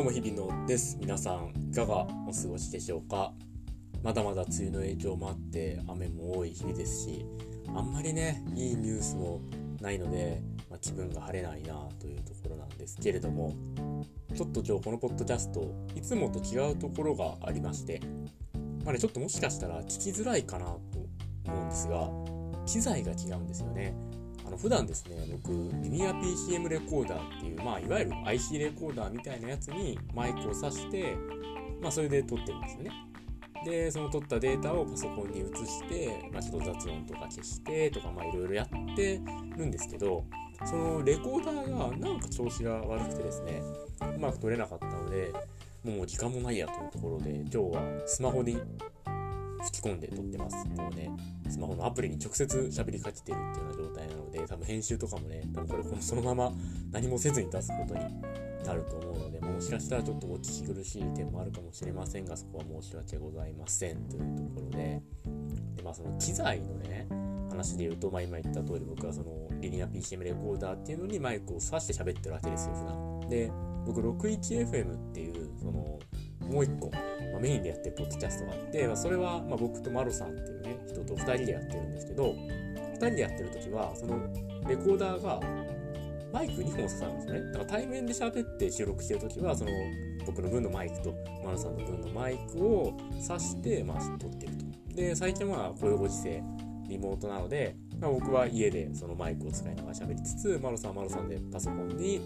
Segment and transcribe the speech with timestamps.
[0.00, 0.96] どうも日々のです。
[0.98, 3.34] 皆さんいかがお過ごしでしょうか？
[4.02, 7.26] まだまだ梅雨の影響もあって雨も多い日々ですし
[7.68, 9.42] あんまりねいいニュースも
[9.82, 10.40] ないので、
[10.70, 13.54] まあ、気分が晴れないなというところなんですけれども
[14.34, 18.00] ちょっと今日このポッドキャストいつもと違うところがありまして
[18.82, 20.80] まあねちょっともしかしたら聞きづらいかなと
[21.44, 22.08] 思うんですが
[22.64, 23.94] 機材が違うんですよね。
[24.50, 31.16] あの普段ですね僕リニア PCM レコーダーっていう、まあ、いわゆる IC レコーダーみたいなやつにマイクを挿して、
[31.80, 32.90] まあ、それで撮ってるんですよね。
[33.64, 39.20] でその撮ったデータをパソコンに移して、まあ、ちょっと雑音とか消してとかいろいろやって
[39.56, 40.24] るんですけど
[40.64, 43.62] そのレコーダーがなんか調子が悪くてですね
[44.16, 45.30] うまく撮れなかったので
[45.84, 48.58] もう時間もないやというところで今日はスマホに
[49.64, 50.56] 吹き込んで撮ってます。
[50.68, 51.10] もうね、
[51.48, 56.52] スマホのアプリに直接喋りかけてるっていうような状態なので、多分編集とかもね、多分これこのそのまま
[56.92, 58.00] 何もせずに出すことに
[58.64, 65.02] なると思うので、もしかしたらちょっとお聞き苦しい点もあるかもしれませんが、そこは申し訳ございませんというところで、
[65.76, 67.08] でまあその機材のね、
[67.48, 73.28] 話で言うと、まあ、今言った通り僕はそのリニア PCM レコーダーっていうのにマイクを挿して喋ってるわけですよ、普段。
[73.28, 73.52] で、
[73.84, 75.98] 僕 61FM っていうその
[76.50, 76.90] もう一個、
[77.40, 84.18] メインでやってるポッドキャストがあって、まあ、それはま僕とマロさんっていうね人と2人でやってるんですけど2人でやってる時はその
[84.68, 85.40] レコーダーが
[86.32, 87.40] マイク2本刺さるんですね。
[87.46, 89.70] だから対面で喋って収録してる時はその
[90.26, 91.12] 僕の分のマイクと
[91.44, 94.94] マロさんの分のマイクを挿してまあ撮ってると。
[94.94, 96.42] で最近はこういうご時世
[96.88, 102.20] リモートなので、まあ、僕は家でそのマイクを使いながら喋りつつマロさんはマロさんでパソコンに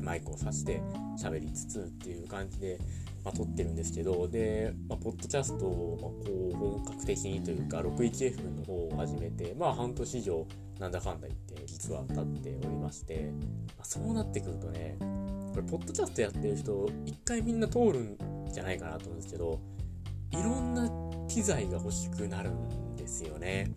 [0.00, 0.80] マイクを挿して
[1.18, 2.78] 喋りつつっていう感じで
[3.24, 10.46] まあ、撮ってるんですけどで、まあ、ポッドキャストを、ま、こう本格的にというか 61F の方を始めてまあ半年以上
[10.80, 13.30] なんだかんだ言って実は経っておりまして、
[13.76, 18.16] まあ、そうなってくるとねこれポッドキャストやってる人一回みんな通るん
[18.50, 19.60] じゃないかなと思うんですけど
[20.32, 20.90] いろんな
[21.28, 23.70] 機材が欲しくなるんですよね。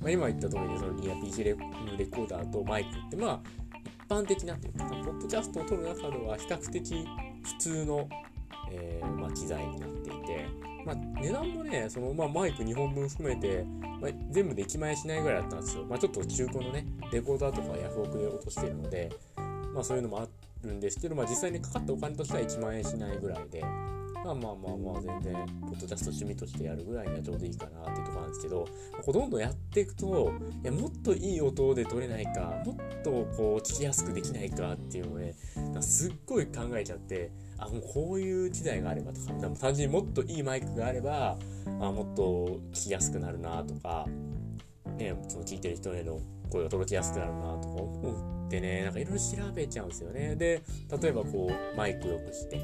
[0.00, 3.40] まあ、今言った通りでそのニア PC レコーダーとマイクってまあ
[4.04, 7.06] 一般的なというかポッドキャストを撮る中では比較的
[7.44, 8.08] 普通の
[8.72, 10.46] えー、まあ、機材になっていて、
[10.84, 13.64] まあ、値段もねその、まあ、マイク2本分含めて、
[14.00, 19.10] まあ、全部で1万円しないぐらいだったんですよ、まあ、ちょっと中古のねレコーダーとかヤフオクで落としてるので、
[19.74, 20.26] まあ、そういうのもあ
[20.64, 23.62] るんですけど、まあ、実際にかかったお金としては1万円しないぐらいで。
[24.24, 28.68] まあまあまあまあ全然、ポッドキャスト趣味としてやるぐらいにはちょうどいいかなっていうとこなんですけど、
[29.04, 30.32] こうどんどんやっていくと、
[30.62, 35.34] いやもっといい音で撮れないか、もっとこう聞きやすくできないかっていうのをね、
[35.80, 37.32] すっごい考えちゃって、
[37.64, 41.36] あもうこういう機材があればとか単純にもっといいマイクがあれば
[41.80, 44.06] あもっと聞きやすくなるなとか、
[44.98, 46.18] ね、その聞いてる人への
[46.50, 50.36] 声が届きやすくなるなとか思ってねなんかいろいろ調べちゃうんですよね。
[50.36, 50.62] で
[51.00, 52.60] 例えばこうマイクよくして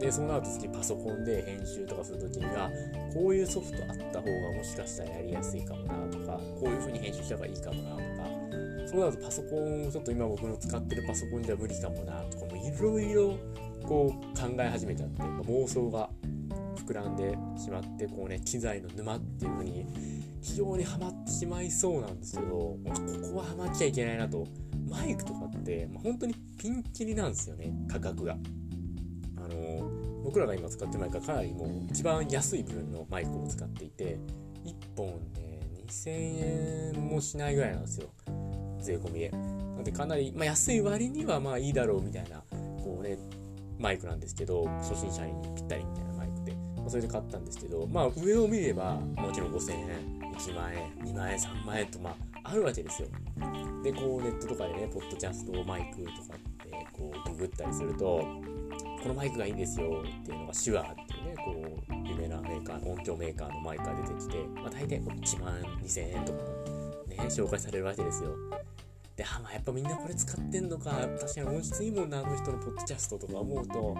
[0.00, 2.70] でその後次パソコンで編集とかする時には
[3.12, 8.50] こういうソフトあった方がもしかしたらやりやすいかもなとかこういう風に編集した方がいいかもなとか
[8.86, 13.36] そうなるとパソコンちょっと今僕の使ってるパソコンでは無理かもなとかもいろいろ
[13.90, 16.08] こう考え始めちゃって、ま妄想が
[16.86, 19.84] 膨らんでしまってこうね機材の沼っていう風に
[20.40, 22.78] 非常にはまってしまいそうなんですけどこ
[23.32, 24.46] こはハマっちゃいけないなと
[24.88, 28.36] マイクとかって、まあ、本当にピンキリなんですよね価格が。
[29.36, 29.90] あの
[30.22, 34.18] 僕らが今使ってるマイクはかなりもう一番安い部分のマイクを使っていて
[34.64, 38.10] 1本ね2000円もしないぐらいなんですよ
[38.78, 39.30] 税込みで。
[39.30, 42.44] なのでかなり、まあ、安い割にはまあいいだろうみたいな
[42.84, 43.18] こうね
[43.80, 49.88] マイクなんですけど初心者にぴったりみたいなマイクで、まあ、それで買ったんですけどまあ上を見ればもちろん5000円
[50.36, 52.14] 1万円2万円3万円とまあ
[52.44, 53.08] あるわけですよ。
[53.82, 58.24] でこうネットとかでねポッドキャストマイクとかってこうググったりすると
[59.02, 66.38] このマイクがいいんですよっていうのが手話っていうねこう有名なメーカー音響メーカーのマイクが出てきて、まあ、大体1万2000円とか
[67.08, 68.34] ね紹介されるわけですよ。
[69.20, 73.94] で、あ、まあ、やっぱみんなこれ使ってんのか、確かに音質いいもんな、あの人のポッドキャストとか思うと、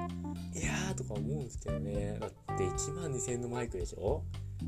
[0.55, 2.17] いやーとか思うんですけどね。
[2.19, 4.23] だって1万2000のマイクでしょ、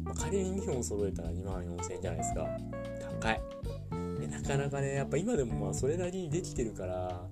[0.04, 2.46] まあ、仮に2本揃えたら2万4000じゃないですか。
[3.18, 3.40] 高い。
[4.20, 7.26] でなかなかね、やっぱ今でもまあそれなりにできてるから、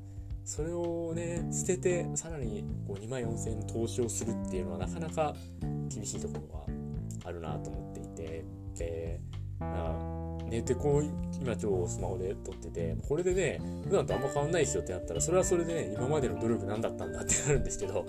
[0.47, 5.35] それをね、捨てて、さらにこう2万4000の投資をするっていうのはなかなか
[5.91, 6.65] 厳しいところは
[7.27, 8.45] あるなと思っていて、
[8.79, 9.21] で、
[9.59, 10.20] まあ
[10.51, 11.05] ね、でこう
[11.41, 18.05] 今今日スマホで撮っててこれでね普段とあんま変わんないですよってなったらそれはそれでね今までの努力何だったんだってなるんですけど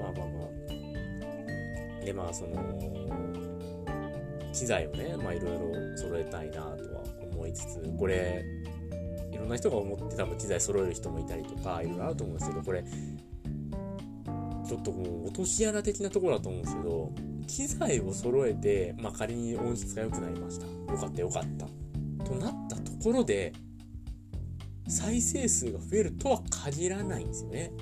[0.00, 2.04] まあまあまあ。
[2.04, 2.56] でまあその
[4.52, 6.60] 機材をねまあいろいろ揃えたいなと
[6.94, 8.44] は思いつつこれ
[9.30, 12.82] いろんな人が思って多分機材揃える人もいたりとかいろいろあると思うんですけどこれ
[14.66, 17.12] ちょっともう落とし穴的なところだと思うんですけど
[17.48, 20.66] 機材を揃えて、まあ、仮に音質が良くなりました。
[20.92, 22.24] よかったよかった。
[22.24, 23.52] となったところで
[24.86, 27.72] 再生数が増えるとは限らないんですよね。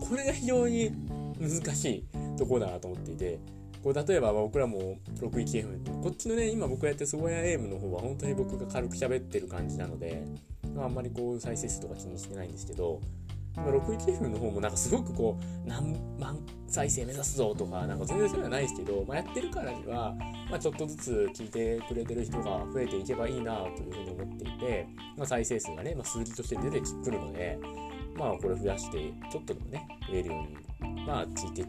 [0.00, 0.92] これが非常に
[1.40, 2.04] 難しい
[2.36, 3.38] ところだなと思っていて
[3.82, 10.24] こう例えば僕らも 61FM こっちのね今僕がやってるソゴヤエイムの方は本当に僕が軽く喋ってる感じなので、
[10.74, 13.00] まあ、あんまりこう再生数とか気にしてないんですけど
[13.66, 20.14] 61F の方もなんかすごくこう何万再生目指すぞとかなんか全然そういうのはないですけど、まあ、やってるからには、
[20.50, 27.58] まあ、ちょっとずつ聞いてくれてる人が増えていけばいいなというふうに思っていて、まあ、再生数がね、まあ、数字として出てくるので
[28.16, 30.46] まあこれ増やしてちょっとでもね増えるよ
[30.82, 31.62] うにまあ聞いて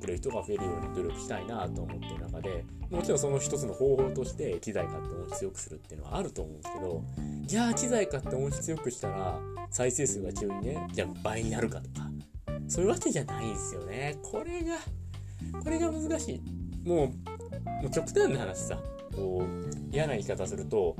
[0.00, 7.02] くれる人が増えるように努力したいなと思ってる中でもちろんその一つの方法として機材買って音質良くするっていうのはあると思うんですけど
[7.44, 9.40] じゃあ機材買って音質良くしたら
[9.70, 12.08] 再生数が急にねじゃあ倍になるかとか
[12.68, 14.18] そういうわけじゃないんですよね。
[14.22, 14.76] これが
[15.62, 16.88] これが難しい。
[16.88, 18.78] もうもう極端な話さ
[19.14, 20.96] こう嫌な言い方すると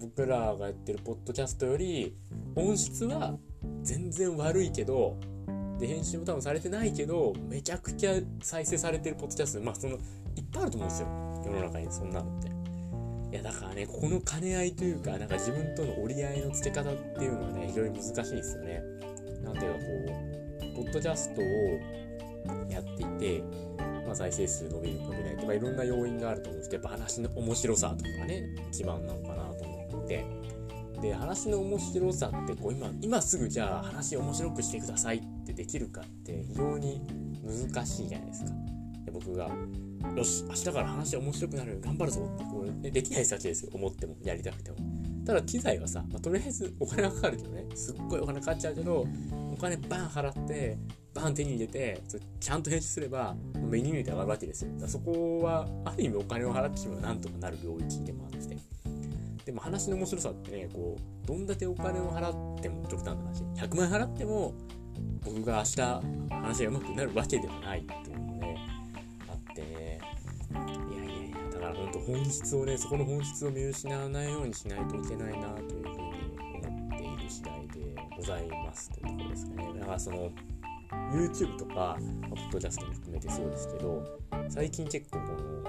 [0.00, 2.16] 僕らがやってるポッドキャストより
[2.54, 3.36] 音質は
[3.82, 5.16] 全然悪いけど
[5.78, 9.96] で編集も多分されてないけどめちゃくちゃ再生されてるポッドキャストまあそのい
[10.40, 11.08] っぱいあると思うんですよ。
[11.44, 12.55] 世の中にそんなのって。
[13.36, 18.82] いやだからねここの兼ね合いというかなんか自分との折り合いのつけ方っていうのはね非常に難しいですよね
[19.42, 21.44] なんていうかこうポッドキャストを
[22.70, 23.42] やっていて
[24.06, 30.24] まあ、再生数伸びる伸びないとかいろんな要因があると思うんですけどやっぱ話の面白さとかね一番なのかなと思って
[31.02, 37.02] で話の面白さってこう今今すぐじゃあ話面白くしてくださいってできるかって非常に
[37.44, 38.50] 難しいじゃないですか。
[39.04, 39.50] で僕が
[40.14, 44.76] よし明日から話面白くなる頑張るぞってこうできない先ですよ思ってもやりたくても。
[45.24, 49.04] ただ機材はさ、まあ、とりあえずお金がかかるけどねすっごいお金かかっちゃうけど
[49.52, 50.78] お金バン払って
[51.12, 52.00] バン手に入れて
[52.38, 54.86] ちゃんと編集すれば目に見えて上がるわけですよだ。
[54.86, 58.56] そこはある意味お金を払ってしまうなんとかなる領域でもあって。
[59.46, 64.54] でも話の面白さってねこうどんだけお金を払っても極端な話100万円払っても
[65.24, 65.80] 僕が明日
[66.30, 68.25] 話が上手くなるわけではないっていう
[71.96, 75.98] だから本質をねそこの本質を見失わないようにしないといけないなというふうに
[76.62, 79.80] 思っている次第でございますというところですかね。
[79.80, 80.30] だからその
[81.12, 81.96] YouTube とか、
[82.28, 85.64] ポッドキャストも含めてそうですけど最近結構この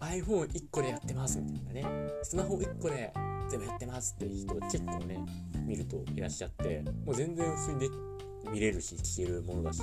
[0.00, 3.12] iPhone1 個でやってますみたいなねスマホ1個で
[3.48, 5.18] 全部やってますっていう人結構ね
[5.66, 7.88] 見るといらっしゃってもう全然普通にで
[8.50, 9.82] 見れるし聞けるものだし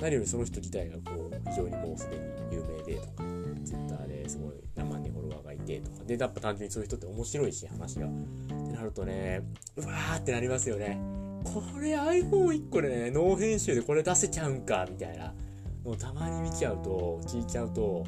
[0.00, 3.31] 何よりその人自体がこう非常にもうすでに有名でとか
[3.64, 6.04] Twitter ですごい何万人フォロワーがいてとか。
[6.04, 8.06] でやっぱ単純にそういう人って面白いし話が。
[8.06, 9.42] ってなるとね
[9.76, 11.00] うわーってなりますよね。
[11.44, 15.34] これ iPhone1 個でねノー編集でこれ出せちゃうんかみたいな。
[15.84, 18.04] もうたまに見ちゃうと聞いちゃうと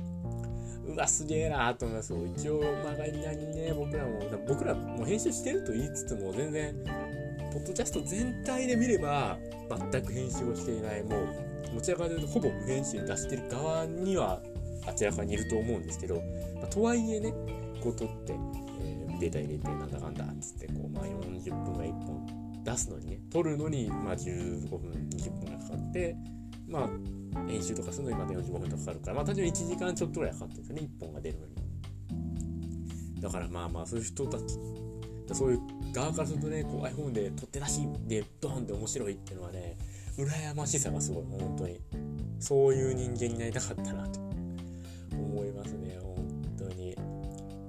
[0.87, 2.19] うわすげえなと思いますよ。
[2.37, 6.75] 一応まがりなにね僕らも僕らも編集してると言いつつも全然
[7.53, 9.39] ポッドキャスト全体で見れば
[9.91, 11.03] 全く編集をしていない。
[11.03, 14.41] もうどちらかというとほぼ無編集に出してる側には
[14.87, 16.17] 明らかにいると思うんですけど、
[16.57, 17.33] まあ、とはいえね
[17.83, 18.35] こう撮って、
[18.81, 26.17] えー、データ入れてなんだかんだっつってこう、まあ、40分が1本出すのにね撮るのに、まあ、15分20分がかかって
[26.69, 26.89] まあ
[27.47, 31.55] 編集とかするのにまた45分とかかかるから、まあ単純に1時間ちょっとぐらいかかってるんですよね、1本が出るのに。
[33.21, 34.59] だからまあまあ、そういう人たち、
[35.33, 35.61] そういう
[35.93, 39.77] 側からするとね、こう iPhone で撮って出しでドーンって面白いっていうのはね、
[40.17, 41.81] 羨ましさがすごい、本当に。
[42.39, 44.21] そういう人間になりたかったなと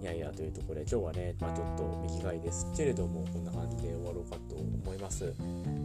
[0.06, 5.34] やいや、というところで今日はね、まあちょっと短いですけれども、こんな感じで終わろうかと思います。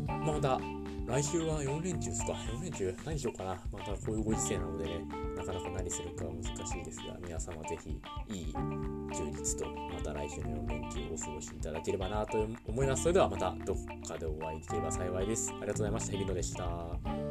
[0.07, 0.61] ま、た
[1.07, 3.59] 来週は4連中ですか ?4 連中何しようかな？
[3.73, 5.01] またこういうご時世なのでね、
[5.37, 13.03] なかなか何するかは難しいですが、皆様ぜひいい充実と、また来週の4連休をお過ごしいただければなと思います。
[13.03, 15.51] それではまたどこかでお会いできれば幸いです。
[15.51, 16.13] ありがとうございました。
[16.13, 17.30] 日比野でした。